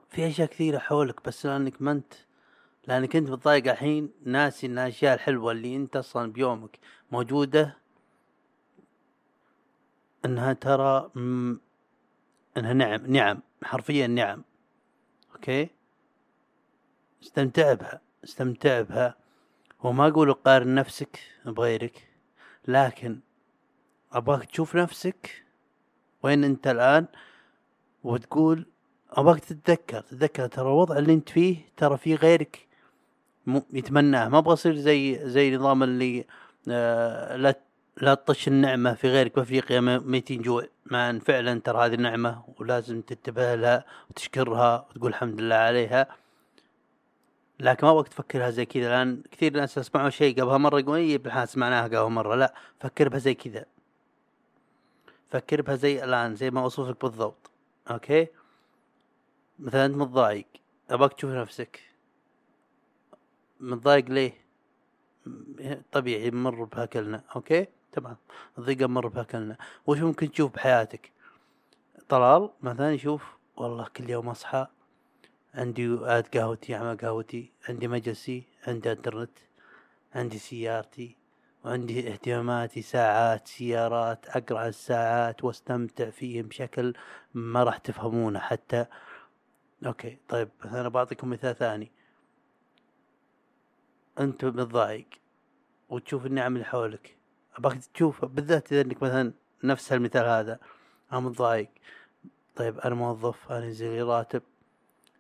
[0.09, 2.15] في أشياء كثيرة حولك بس لأنك ما أنت
[2.87, 6.79] لأنك أنت متضايق الحين ناسي إن الأشياء الحلوة اللي أنت أصلا بيومك
[7.13, 7.77] موجودة.
[10.25, 11.57] إنها ترى م...
[12.57, 14.45] إنها نعم نعم حرفيا نعم.
[15.35, 15.69] أوكي؟
[17.23, 19.15] استمتع بها استمتع بها.
[19.83, 22.09] وما أقول قارن نفسك بغيرك
[22.69, 23.21] لكن
[24.13, 25.45] أبغاك تشوف نفسك
[26.23, 27.07] وين أنت الآن
[28.05, 28.67] وتقول
[29.11, 32.69] أبغاك تتذكر تتذكر ترى الوضع اللي أنت فيه ترى في غيرك
[33.73, 34.29] يتمناه.
[34.29, 36.25] ما أبغى اصير زي زي نظام اللي
[36.69, 37.55] آه لا
[37.97, 39.39] لا تطش النعمة في غيرك
[39.73, 40.67] م- ميتين جوع.
[40.87, 46.07] مع أن فعلا ترى هذه نعمة ولازم تنتبه لها وتشكرها وتقول الحمد لله عليها.
[47.63, 51.19] لكن ما أبغاك تفكرها زي كذا لأن كثير ناس يسمعوا شيء قبلها مرة يقول اي
[51.19, 52.35] بالحال سمعناها قبل مرة.
[52.35, 53.65] لا فكر بها زي كذا.
[55.31, 57.51] فكر بها زي الآن زي ما اوصف لك بالضبط.
[57.91, 58.27] okay؟
[59.59, 60.47] مثلا أنت متضايق
[60.91, 61.81] أبغاك تشوف نفسك.
[63.61, 64.43] متضايق ليه؟
[65.93, 68.17] طبيعي مر به كلنا okay؟ تمام.
[68.59, 69.57] الضيقة مر به كلنا
[69.87, 71.13] وش ممكن تشوف بحياتك؟
[72.09, 73.25] طلال مثلا يشوف
[73.57, 74.67] والله كل يوم أصحى
[75.55, 79.39] عندي آد قهوتي اعمل قهوتي عندي مجلسي عندي انترنت
[80.15, 81.17] عندي سيارتي
[81.65, 86.95] وعندي اهتماماتي ساعات سيارات عن الساعات واستمتع فيهم بشكل
[87.35, 88.87] ما راح تفهمونه حتى.
[89.87, 91.93] أوكي طيب أنا بعطيكم مثال ثاني.
[94.21, 95.07] أنت متضايق
[95.89, 97.17] وتشوف النعم اللي حولك.
[97.57, 99.33] ابغاك تشوف بالذات إذا إنك مثلا
[99.65, 100.59] نفس المثال هذا
[101.13, 101.69] أنا متضايق.
[102.57, 104.43] طيب أنا موظف ينزل لي راتب.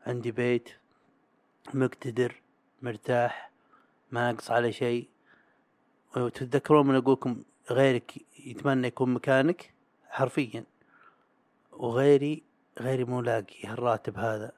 [0.07, 0.69] عندي بيت
[1.75, 2.43] مقتدر
[2.83, 3.51] مرتاح
[4.11, 5.09] ما ناقص على شيء.
[6.17, 9.75] وتتذكرون من أقولكم غيرك يتمنى يكون مكانك؟
[10.09, 10.65] حرفيا.
[11.73, 12.43] وغيري
[12.81, 14.53] غيري مو لاقي هالراتب هذا.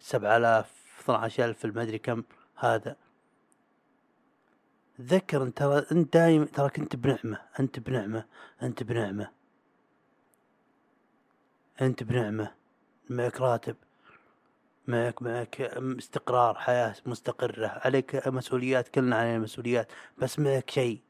[0.00, 2.24] سبعة آلاف عشر ألف المدري كم
[2.56, 2.96] هذا.
[4.98, 7.40] تذكر انت ترى أنت دايم تراك انت بنعمة.
[7.60, 8.24] أنت بنعمة.
[8.62, 9.30] أنت بنعمة.
[11.80, 12.54] أنت بنعمة.
[13.10, 13.76] معك راتب.
[14.86, 15.60] معك معك.
[15.98, 17.66] استقرار حياة مستقرة.
[17.66, 19.88] عليك مسؤوليات كلنا علينا مسؤوليات.
[20.18, 21.00] بس معك شيء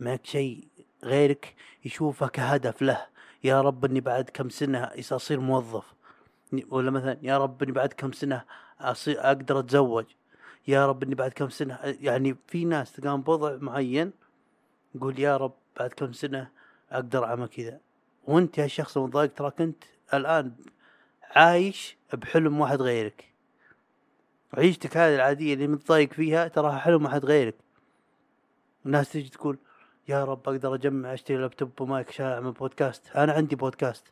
[0.00, 0.68] معك شيء
[1.04, 3.06] غيرك يشوفه كهدف له.
[3.44, 5.94] يا رب إني بعد كم سنة اصير موظف.
[6.70, 8.44] ولا مثلا يا رب إني بعد كم سنة
[8.80, 10.04] أصير أقدر أتزوج.
[10.68, 14.12] يا رب إني بعد كم سنة يعني في ناس تقام بوضع معين
[14.94, 16.48] يقول يا رب بعد كم سنة
[16.90, 17.80] أقدر أعمل كذا.
[18.26, 20.52] وأنت يا الشخص المتضايق تراك أنت الآن
[21.30, 23.24] عايش بحلم واحد غيرك.
[24.54, 27.54] عيشتك هذه العادية اللي متضايق فيها تراها حلم واحد غيرك.
[28.86, 29.58] الناس تيجي تقول
[30.08, 33.10] يا رب أقدر أجمع أشتري لابتوب ومايك عشان اعمل بودكاست.
[33.16, 34.04] أنا عندي بودكاست.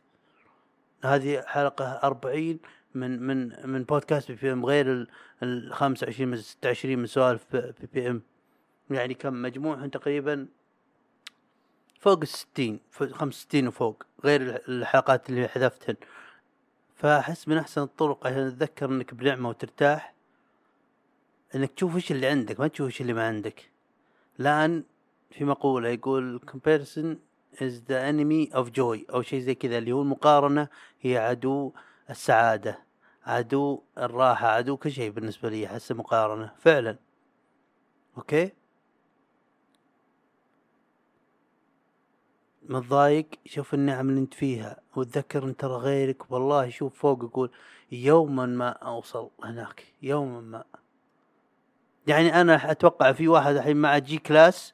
[1.03, 2.59] هذه حلقة أربعين
[2.95, 5.07] من من من بودكاست PPM غير ال-
[5.43, 8.21] ال 25 من 26 من سوالف PPM
[8.89, 10.47] يعني كم؟ مجموعهم تقريبا
[11.99, 15.95] فوق الستين فوق 65 وفوق غير الح- الحلقات اللي حذفتهن.
[16.97, 20.13] فأحس من أحسن الطرق عشان تتذكر إنك بنعمة وترتاح
[21.55, 23.71] إنك تشوف إيش اللي عندك ما تشوف إيش اللي ما عندك.
[24.37, 24.83] لأن
[25.31, 27.17] في مقولة يقول comparison
[27.57, 30.67] is the enemy of joy أو شيء زي كذا اللي هو المقارنة
[31.01, 31.73] هي عدو
[32.09, 32.79] السعادة
[33.25, 36.97] عدو الراحة عدو كل شيء بالنسبة لي أحس مقارنة فعلا.
[38.17, 38.51] أوكي؟
[42.69, 47.51] متضايق شوف النعم اللي انت فيها وتذكر ان ترى غيرك والله شوف فوق يقول
[47.91, 50.63] يوما ما أوصل هناك يوما ما.
[52.07, 54.73] يعني أنا أتوقع في واحد الحين معه G-Class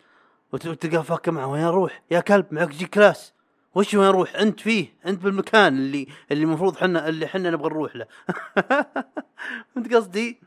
[0.54, 3.34] وت- وتلقاه فاكر معه وين أروح؟ يا كلب معك G-Class.
[3.76, 7.96] وش وين نروح أنت فيه أنت بالمكان اللي اللي المفروض حنا اللي حنا نبغى نروح
[7.96, 8.06] له.
[9.76, 10.40] فهمت قصدي؟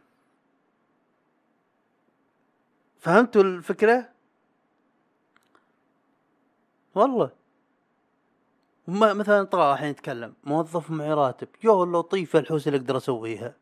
[2.98, 4.08] فهمتوا الفكرة؟
[6.96, 7.30] والله.
[8.86, 11.48] ما مثلا طلع الحين يتكلم موظف معي راتب.
[11.64, 13.54] يو لطيفة الحوسه اللي أقدر أسويها.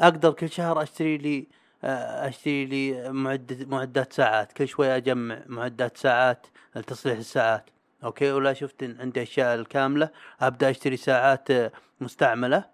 [0.00, 1.46] أقدر كل شهر أشتري لي
[1.84, 4.52] آه، أشتري لي معدة معدات ساعات.
[4.52, 7.70] كل شوي أجمع معدات ساعات لتصليح الساعات.
[8.04, 10.10] أوكي ولا شفت إن عندي أشياء الكاملة.
[10.40, 12.64] أبدأ أشتري ساعات آه، مستعملة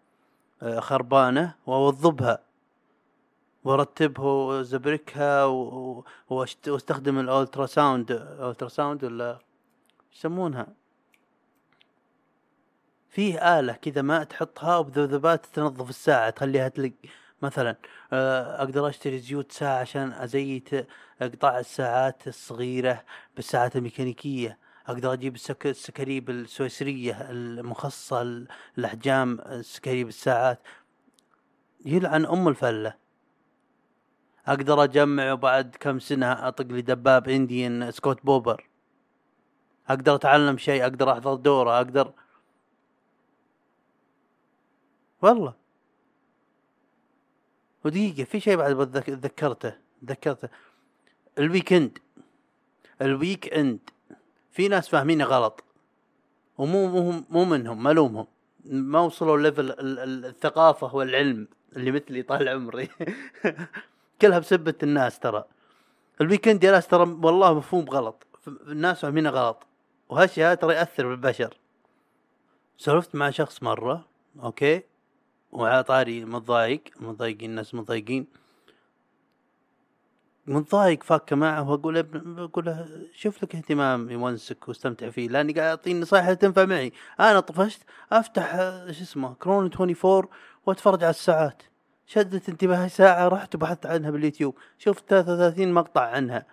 [0.63, 2.39] آه، خربانة وأوظبها.
[3.67, 9.39] وارتبها وازبركها و- واستخدم ال ultrasound ultrasound ولا
[10.15, 10.67] يسمونها؟
[13.11, 16.93] فيه آلة كذا ما تحطها وبذبذبات تنظف الساعة تخليها تلق
[17.43, 17.77] مثلا
[18.13, 20.69] آه، أقدر أشتري زيوت ساعة عشان أزيت
[21.23, 23.03] اقطاع الساعات الصغيرة
[23.37, 24.59] بالساعات الميكانيكية.
[24.87, 25.67] أقدر أجيب السك...
[25.67, 28.45] السكريب السويسرية المخصصة
[28.77, 30.59] لاحجام السكريب الساعات.
[31.85, 33.06] يلعن أم الفلة.
[34.47, 38.69] أقدر أجمع وبعد كم سنة أطق لي دباب Indian Scout Bobber.
[39.89, 42.13] أقدر أتعلم شيء أقدر أحضر دورة أقدر.
[45.23, 45.55] والله.
[47.85, 49.73] ودقيقة في شيء بعد ذكرته
[50.05, 50.49] ذكرته.
[51.39, 51.99] ال weekend.
[53.03, 53.79] ال weekend
[54.53, 55.65] في ناس فاهمينه غلط.
[56.59, 58.27] ومو مو مو منهم ما لومهم
[58.65, 62.89] ما وصلوا level ال- ال- الثقافة والعلم اللي مثلي طال عمري.
[64.23, 65.45] كلها بسبة الناس ترى.
[66.21, 68.27] ال weekend يا ناس ترى والله مفهوم غلط.
[68.49, 69.67] الناس فاهمينه غلط.
[70.09, 71.57] وهالشيء هذا ترى يأثر بالبشر.
[72.79, 74.05] سولفت مع شخص مرة
[74.43, 74.83] أوكي؟
[75.53, 78.27] وعلى طاري متضايق متضايقين الناس متضايقين.
[80.47, 85.69] متضايق فاكه معه وأقول له بقول له شوف لك اهتمام يونسك واستمتع فيه لأني قاعد
[85.69, 86.93] اعطيه نصائح تنفع معي.
[87.21, 88.57] أنا طفشت أفتح
[88.91, 90.29] شو اسمه كرون 24
[90.67, 91.63] وأتفرج على الساعات.
[92.07, 94.59] شدت انتباهي ساعة رحت وبحثت عنها باليوتيوب.
[94.79, 96.47] شفت 33 مقطع عنها.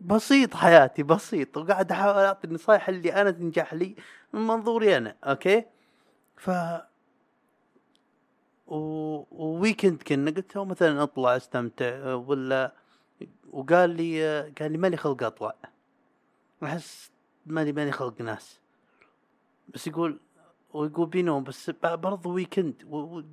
[0.00, 1.56] بسيط حياتي بسيط.
[1.56, 3.96] وقاعد أحاول أعطي النصائح اللي أنا تنجح لي
[4.32, 5.64] من منظوري أنا أوكي؟
[6.36, 6.50] ف
[8.66, 8.76] و...
[9.30, 12.72] و weekend كنا قلت له مثلا أطلع أستمتع ولا
[13.50, 15.54] وقال لي قال لي مالي خلق أطلع.
[16.62, 17.10] أحس
[17.46, 18.60] مالي مالي خلق ناس.
[19.68, 20.20] بس يقول
[20.72, 22.74] ويقول بينهم بس ب- برضو weekend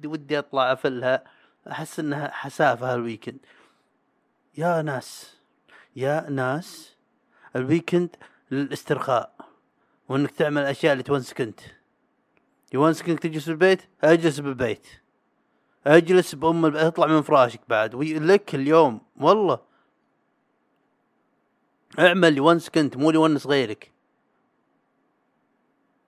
[0.06, 1.24] ودي أطلع أفلها.
[1.72, 3.38] أحس إنها حسافة هال weekend
[4.58, 5.36] يا ناس
[5.96, 6.96] يا ناس
[7.56, 8.16] ال weekend
[8.52, 9.36] للاسترخاء
[10.10, 11.60] وإنك تعمل الاشياء اللي تونسك انت
[12.74, 14.88] يونسك انك تجلس بالبيت أجلس بالبيت.
[15.88, 16.76] أجلس بأم الب...
[16.76, 17.96] أطلع من فراشك بعد.
[17.96, 18.20] وي...
[18.20, 19.60] لك اليوم والله.
[22.00, 23.92] اعمل يونسك انت مو يونس غيرك.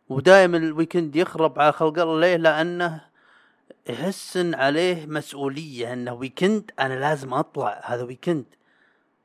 [0.10, 3.02] ودائما ال weekend يخرب على خلق الله ليه؟ لأنه
[3.90, 8.46] يحس عليه مسؤولية إنه weekend أنا لازم أطلع هذا weekend.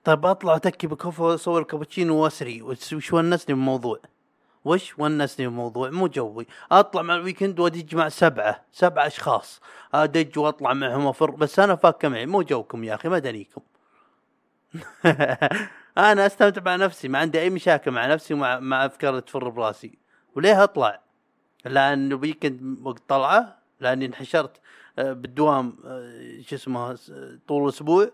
[0.05, 3.99] طيب أطلع أتكي بكوفي واصور كابتشينو وأسري وش ونسني بالموضوع
[4.65, 6.47] وش ونسني بالموضوع مو جوي.
[6.73, 9.61] أطلع مع ال weekend وأدج مع سبعة سبعة أشخاص.
[9.95, 13.63] أدج وأطلع معهم افر بس أنا فاكة معي مو جوكم يا أخي ما دنيكم.
[15.99, 20.02] أنا أستمتع مع نفسي ما عندي أي مشاكل مع نفسي ومع مع أفكار تفر براسي.
[20.37, 21.01] وليه أطلع؟
[21.65, 24.61] لأن ال weekend وقت طلعة لأني انحشرت
[24.99, 26.99] آه، بالدوام آه، شو اسمه
[27.49, 28.11] طول الأسبوع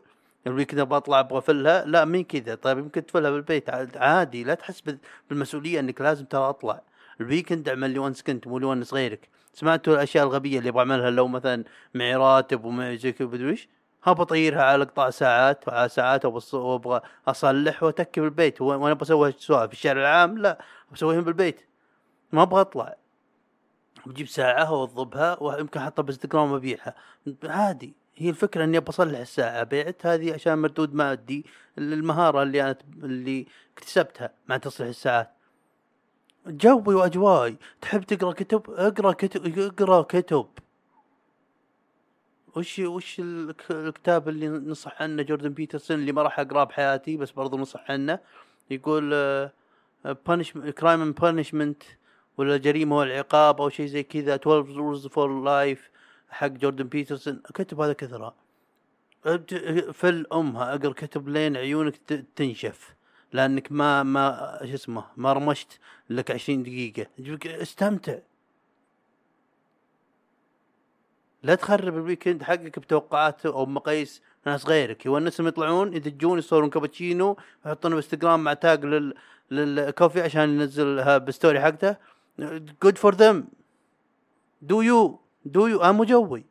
[0.46, 1.85] ال weekend بطلع أبغى أفلها.
[1.85, 3.70] لا مين كذا؟ طيب يمكن تفلها بالبيت.
[3.70, 4.98] عاد- عادي لا تحس بال-
[5.31, 6.83] بالمسؤولية إنك لازم ترى أطلع.
[7.20, 9.28] ال weekend أعمل لي ونس كنت مو ونس غيرك.
[9.52, 13.57] سمعتوا الأشياء الغبية اللي أبغى أعملها لو مثلا معي راتب ومعي زي كذا
[14.04, 18.61] ها بطيرها على قطاع ساعات وعلى ساعات وابغى اصلح وأتكي بالبيت.
[18.61, 20.59] وأنا بسوي سواء في الشارع العام؟ لا
[20.92, 21.67] بسويهم بالبيت.
[22.33, 22.97] ما أبغى أطلع.
[24.07, 26.95] بجيب ساعة واوظبها ويمكن أحطها بإنستغرام وأبيعها.
[27.45, 27.95] عادي.
[28.17, 31.47] هي الفكرة إني أبغى أصلح الساعة بعت هذه عشان مردود مادي.
[31.79, 35.31] المهارة اللي أنا اللي اكتسبتها مع تصليح الساعات.
[36.47, 37.57] جوي وأجوائي.
[37.81, 40.47] تحب تقرأ كتب؟ اقرأ كتب اقرأ كتب.
[42.57, 47.31] وش وش الك- الكتاب اللي نصح عنه؟ جوردن بيترسون اللي ما راح أقرأه بحياتي بس
[47.31, 48.19] برضو نصح عنه.
[48.71, 49.11] يقول
[50.27, 51.83] punish Crime and Punishment
[52.38, 54.35] ولا جريمة والعقاب أو شيء زي كذا.
[54.35, 55.90] 12 Rules for Life
[56.31, 57.42] حق جوردن بيترسون.
[57.55, 57.94] كتب هذا
[59.27, 61.96] أبت- فل امها اقرا كتب لين عيونك
[62.37, 62.94] تنشف.
[63.33, 65.79] لأنك ما ما شو اسمه ما رمشت
[66.11, 67.07] لك 20 دقيقة.
[67.18, 68.18] يجيك استمتع.
[71.42, 75.07] لا تخرب ال weekend حقك بتوقعات أو مقاييس ناس غيرك.
[75.07, 79.14] يونسهم يطلعون يدجون يصورون كابتشينو يحطونه بالانستغرام مع tag لل
[79.51, 81.96] للكوفي عشان ينزلها بال story حقته.
[82.83, 83.48] good for them
[84.62, 86.44] do you do you أنا مجوي.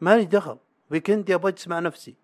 [0.00, 0.58] مالي دخل.
[0.90, 2.16] weekend يا بجلس مع نفسي.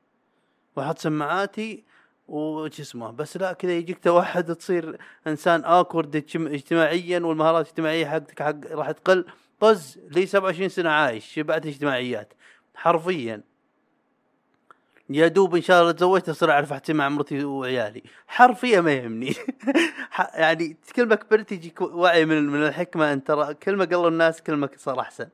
[0.76, 1.84] واحط سماعاتي
[2.28, 8.66] وش اسمه بس لا كذا يجيك توحد تصير إنسان awkward اجتماعيا والمهارات الاجتماعية حقتك حق
[8.66, 9.26] راح تقل.
[9.60, 12.32] طز لي 27 سنة عايش شبعت اجتماعيات.
[12.74, 13.42] حرفيا.
[15.10, 18.02] يا دوب إن شاء الله تزوجت أصير أعرف احكي مع مرتي وعيالي.
[18.26, 19.34] حرفيا ما يهمني.
[20.34, 24.42] يعني كل ما كبرت يجيك وعي من من الحكمة أن ترى كل ما قالوا الناس
[24.42, 25.28] كل ما صار أحسن.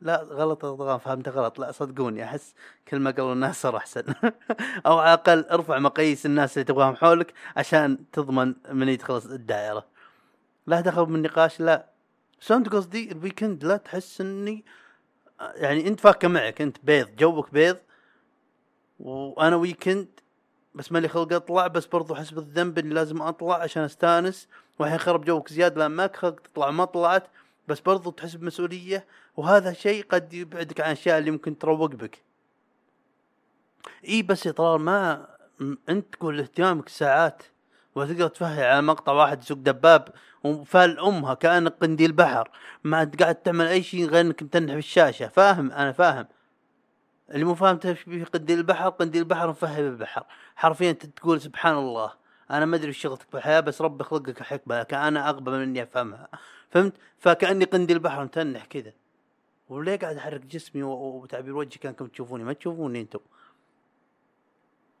[0.00, 1.58] لا غلط غلط فهمت غلط.
[1.58, 2.54] لا صدقوني أحس
[2.88, 4.02] كل ما قالوا الناس صار أحسن.
[4.86, 9.86] أو على الأقل ارفع مقاييس الناس اللي تبغاهم حولك عشان تضمن من يدخل الدائرة.
[10.66, 11.86] لا دخل بالنقاش لا.
[12.40, 14.64] فهمت قصدي الويكند لا تحس إني
[15.54, 17.76] يعني أنت فاكه معك أنت بيض جوك بيض
[19.00, 20.08] وأنا ويكند
[20.74, 24.48] بس مالي خلق أطلع بس برضو احس بالذنب إني لازم أطلع عشان أستأنس.
[24.78, 27.26] والحين خرب جوك زياده لأن ما خلق تطلع ما طلعت
[27.68, 29.06] بس برضو تحس بمسؤوليه
[29.36, 32.22] وهذا شيء قد يبعدك عن الاشياء اللي ممكن تروق بك.
[34.08, 35.26] إي بس يا طلال ما
[35.88, 37.42] أنت تقول اهتمامك ساعات
[37.94, 40.08] وتقدر تفهي على مقطع واحد يسوق دباب
[40.44, 42.50] وفال أمها كأنك قنديل بحر.
[42.84, 46.26] ما أنت قاعد تعمل أي شيء غير إنك متنح في الشاشه فاهم أنا فاهم.
[47.30, 50.26] اللي مو فاهم تشبيه قنديل البحر قنديل البحر مفهي بالبحر.
[50.56, 52.12] حرفيا تقول سبحان الله.
[52.50, 56.28] أنا ما أدري شغلتك بالحياة بس ربي خلقك حكمة لكن أنا أغبى من اني أفهمها.
[56.70, 58.92] فهمت؟ فكأني قنديل البحر متنح كذا.
[59.68, 63.20] وليه قاعد أحرك جسمي وتعبير وجهي كانكم تشوفوني؟ ما تشوفوني أنتم.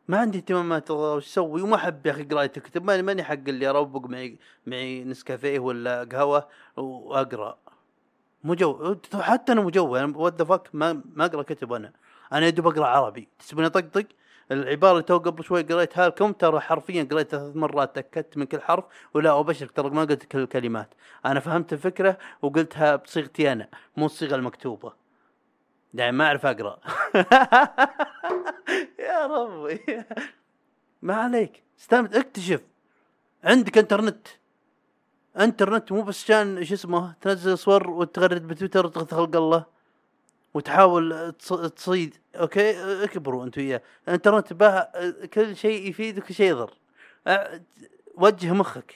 [0.08, 0.90] ما عندي اهتمامات.
[0.90, 2.84] وش أسوي؟ وما أحب يا أخي قراية الكتب.
[2.84, 7.58] ماني ماني حق اللي اروق معي معي نسكافيه ولا قهوة وأقرأ.
[8.44, 11.92] مو جو حتى أنا مجوي أنا وات فك ما ما أقرأ كتب أنا.
[12.32, 13.28] أنا يا دوب أقرأ عربي.
[13.38, 14.06] تسبني اطقطق
[14.52, 18.60] العبارة اللي تو قبل شوي قريتها لكم ترى حرفيا قريتها ثلاث مرات تأكدت من كل
[18.60, 18.84] حرف.
[19.14, 20.94] ولا أبشرك ترى ما قلت كل الكلمات.
[21.26, 24.92] أنا فهمت الفكرة وقلتها بصيغتي أنا مو الصيغة المكتوبة.
[25.94, 26.78] يعني ما أعرف أقرأ.
[29.08, 30.04] يا ربي.
[31.02, 31.62] ما عليك.
[31.80, 32.16] استمت.
[32.16, 32.60] اكتشف.
[33.44, 34.28] عندك إنترنت.
[35.40, 39.77] إنترنت مو بس عشان شو اسمه تنزل صور وتغرد بتويتر وتغث خلق الله.
[40.54, 42.70] وتحاول تص- تصيد أوكي؟
[43.04, 44.80] اكبروا أنتم وياه الانترنت به
[45.26, 46.74] كل شيء يفيد وكل شيء يضر.
[48.14, 48.94] وجه مخك.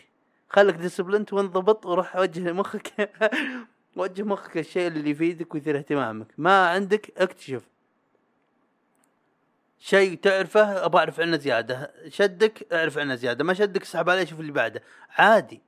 [0.51, 3.11] خليك disciplined وانضبط وروح وجه مخك.
[3.97, 6.27] وجه مخك الشيء اللي يفيدك ويثير اهتمامك.
[6.39, 7.63] ما عندك اكتشف.
[9.79, 11.93] شيء تعرفه أبغى أعرف عنه زيادة.
[12.09, 13.45] شدك أعرف عنه زيادة.
[13.45, 14.83] ما شدك اسحب عليه شوف اللي بعده.
[15.19, 15.61] عادي.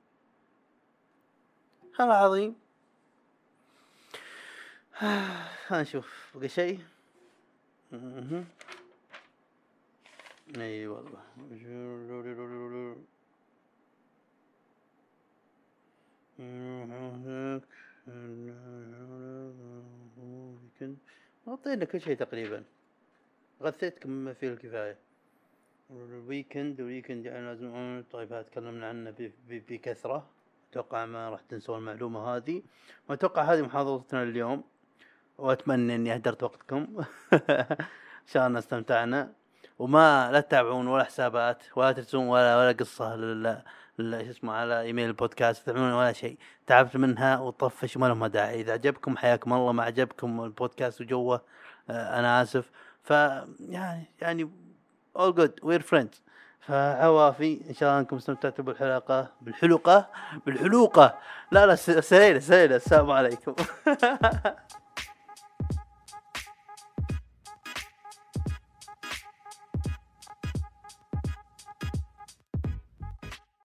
[1.99, 2.55] هلا عظيم
[5.67, 6.79] خلينا نشوف بقى شيء.
[10.57, 11.21] إي والله.
[21.47, 22.63] غطينا كل شيء تقريبا.
[23.61, 24.97] غثيتكم بما فيه الكفاية.
[25.91, 29.15] ال weekend ال weekend يعني لازم طيب تكلمنا عنه
[29.49, 30.29] بكثرة.
[30.71, 32.63] أتوقع ما راح تنسوا المعلومة هذه.
[33.09, 34.63] وأتوقع هذه محاضرتنا اليوم.
[35.37, 36.87] وأتمنى إني ما أهدرت وقتكم.
[38.23, 39.31] إن شاء الله استمتعنا.
[39.79, 43.61] وما لا تتابعون ولا حسابات ولا ترسلون ولا ولا قصة لل
[43.97, 46.37] شو اسمه على إيميل البودكاست تعملون ولا شيء.
[46.67, 48.61] تعبت منها وطفش ما لهم داعي.
[48.61, 51.41] إذا عجبكم حياكم الله ما عجبكم البودكاست وجوه
[51.89, 52.71] آه، أنا آسف.
[53.03, 53.09] ف
[53.59, 54.49] يعني يعني
[55.19, 55.51] all good.
[55.63, 56.21] We're friends.
[56.59, 60.09] فعوافي إن شاء الله أنكم استمتعتوا بالحلقة بالحلقة
[60.45, 61.17] بالحلوقه
[61.51, 62.75] لا لا سليله سليلة.
[62.75, 63.55] السلام عليكم.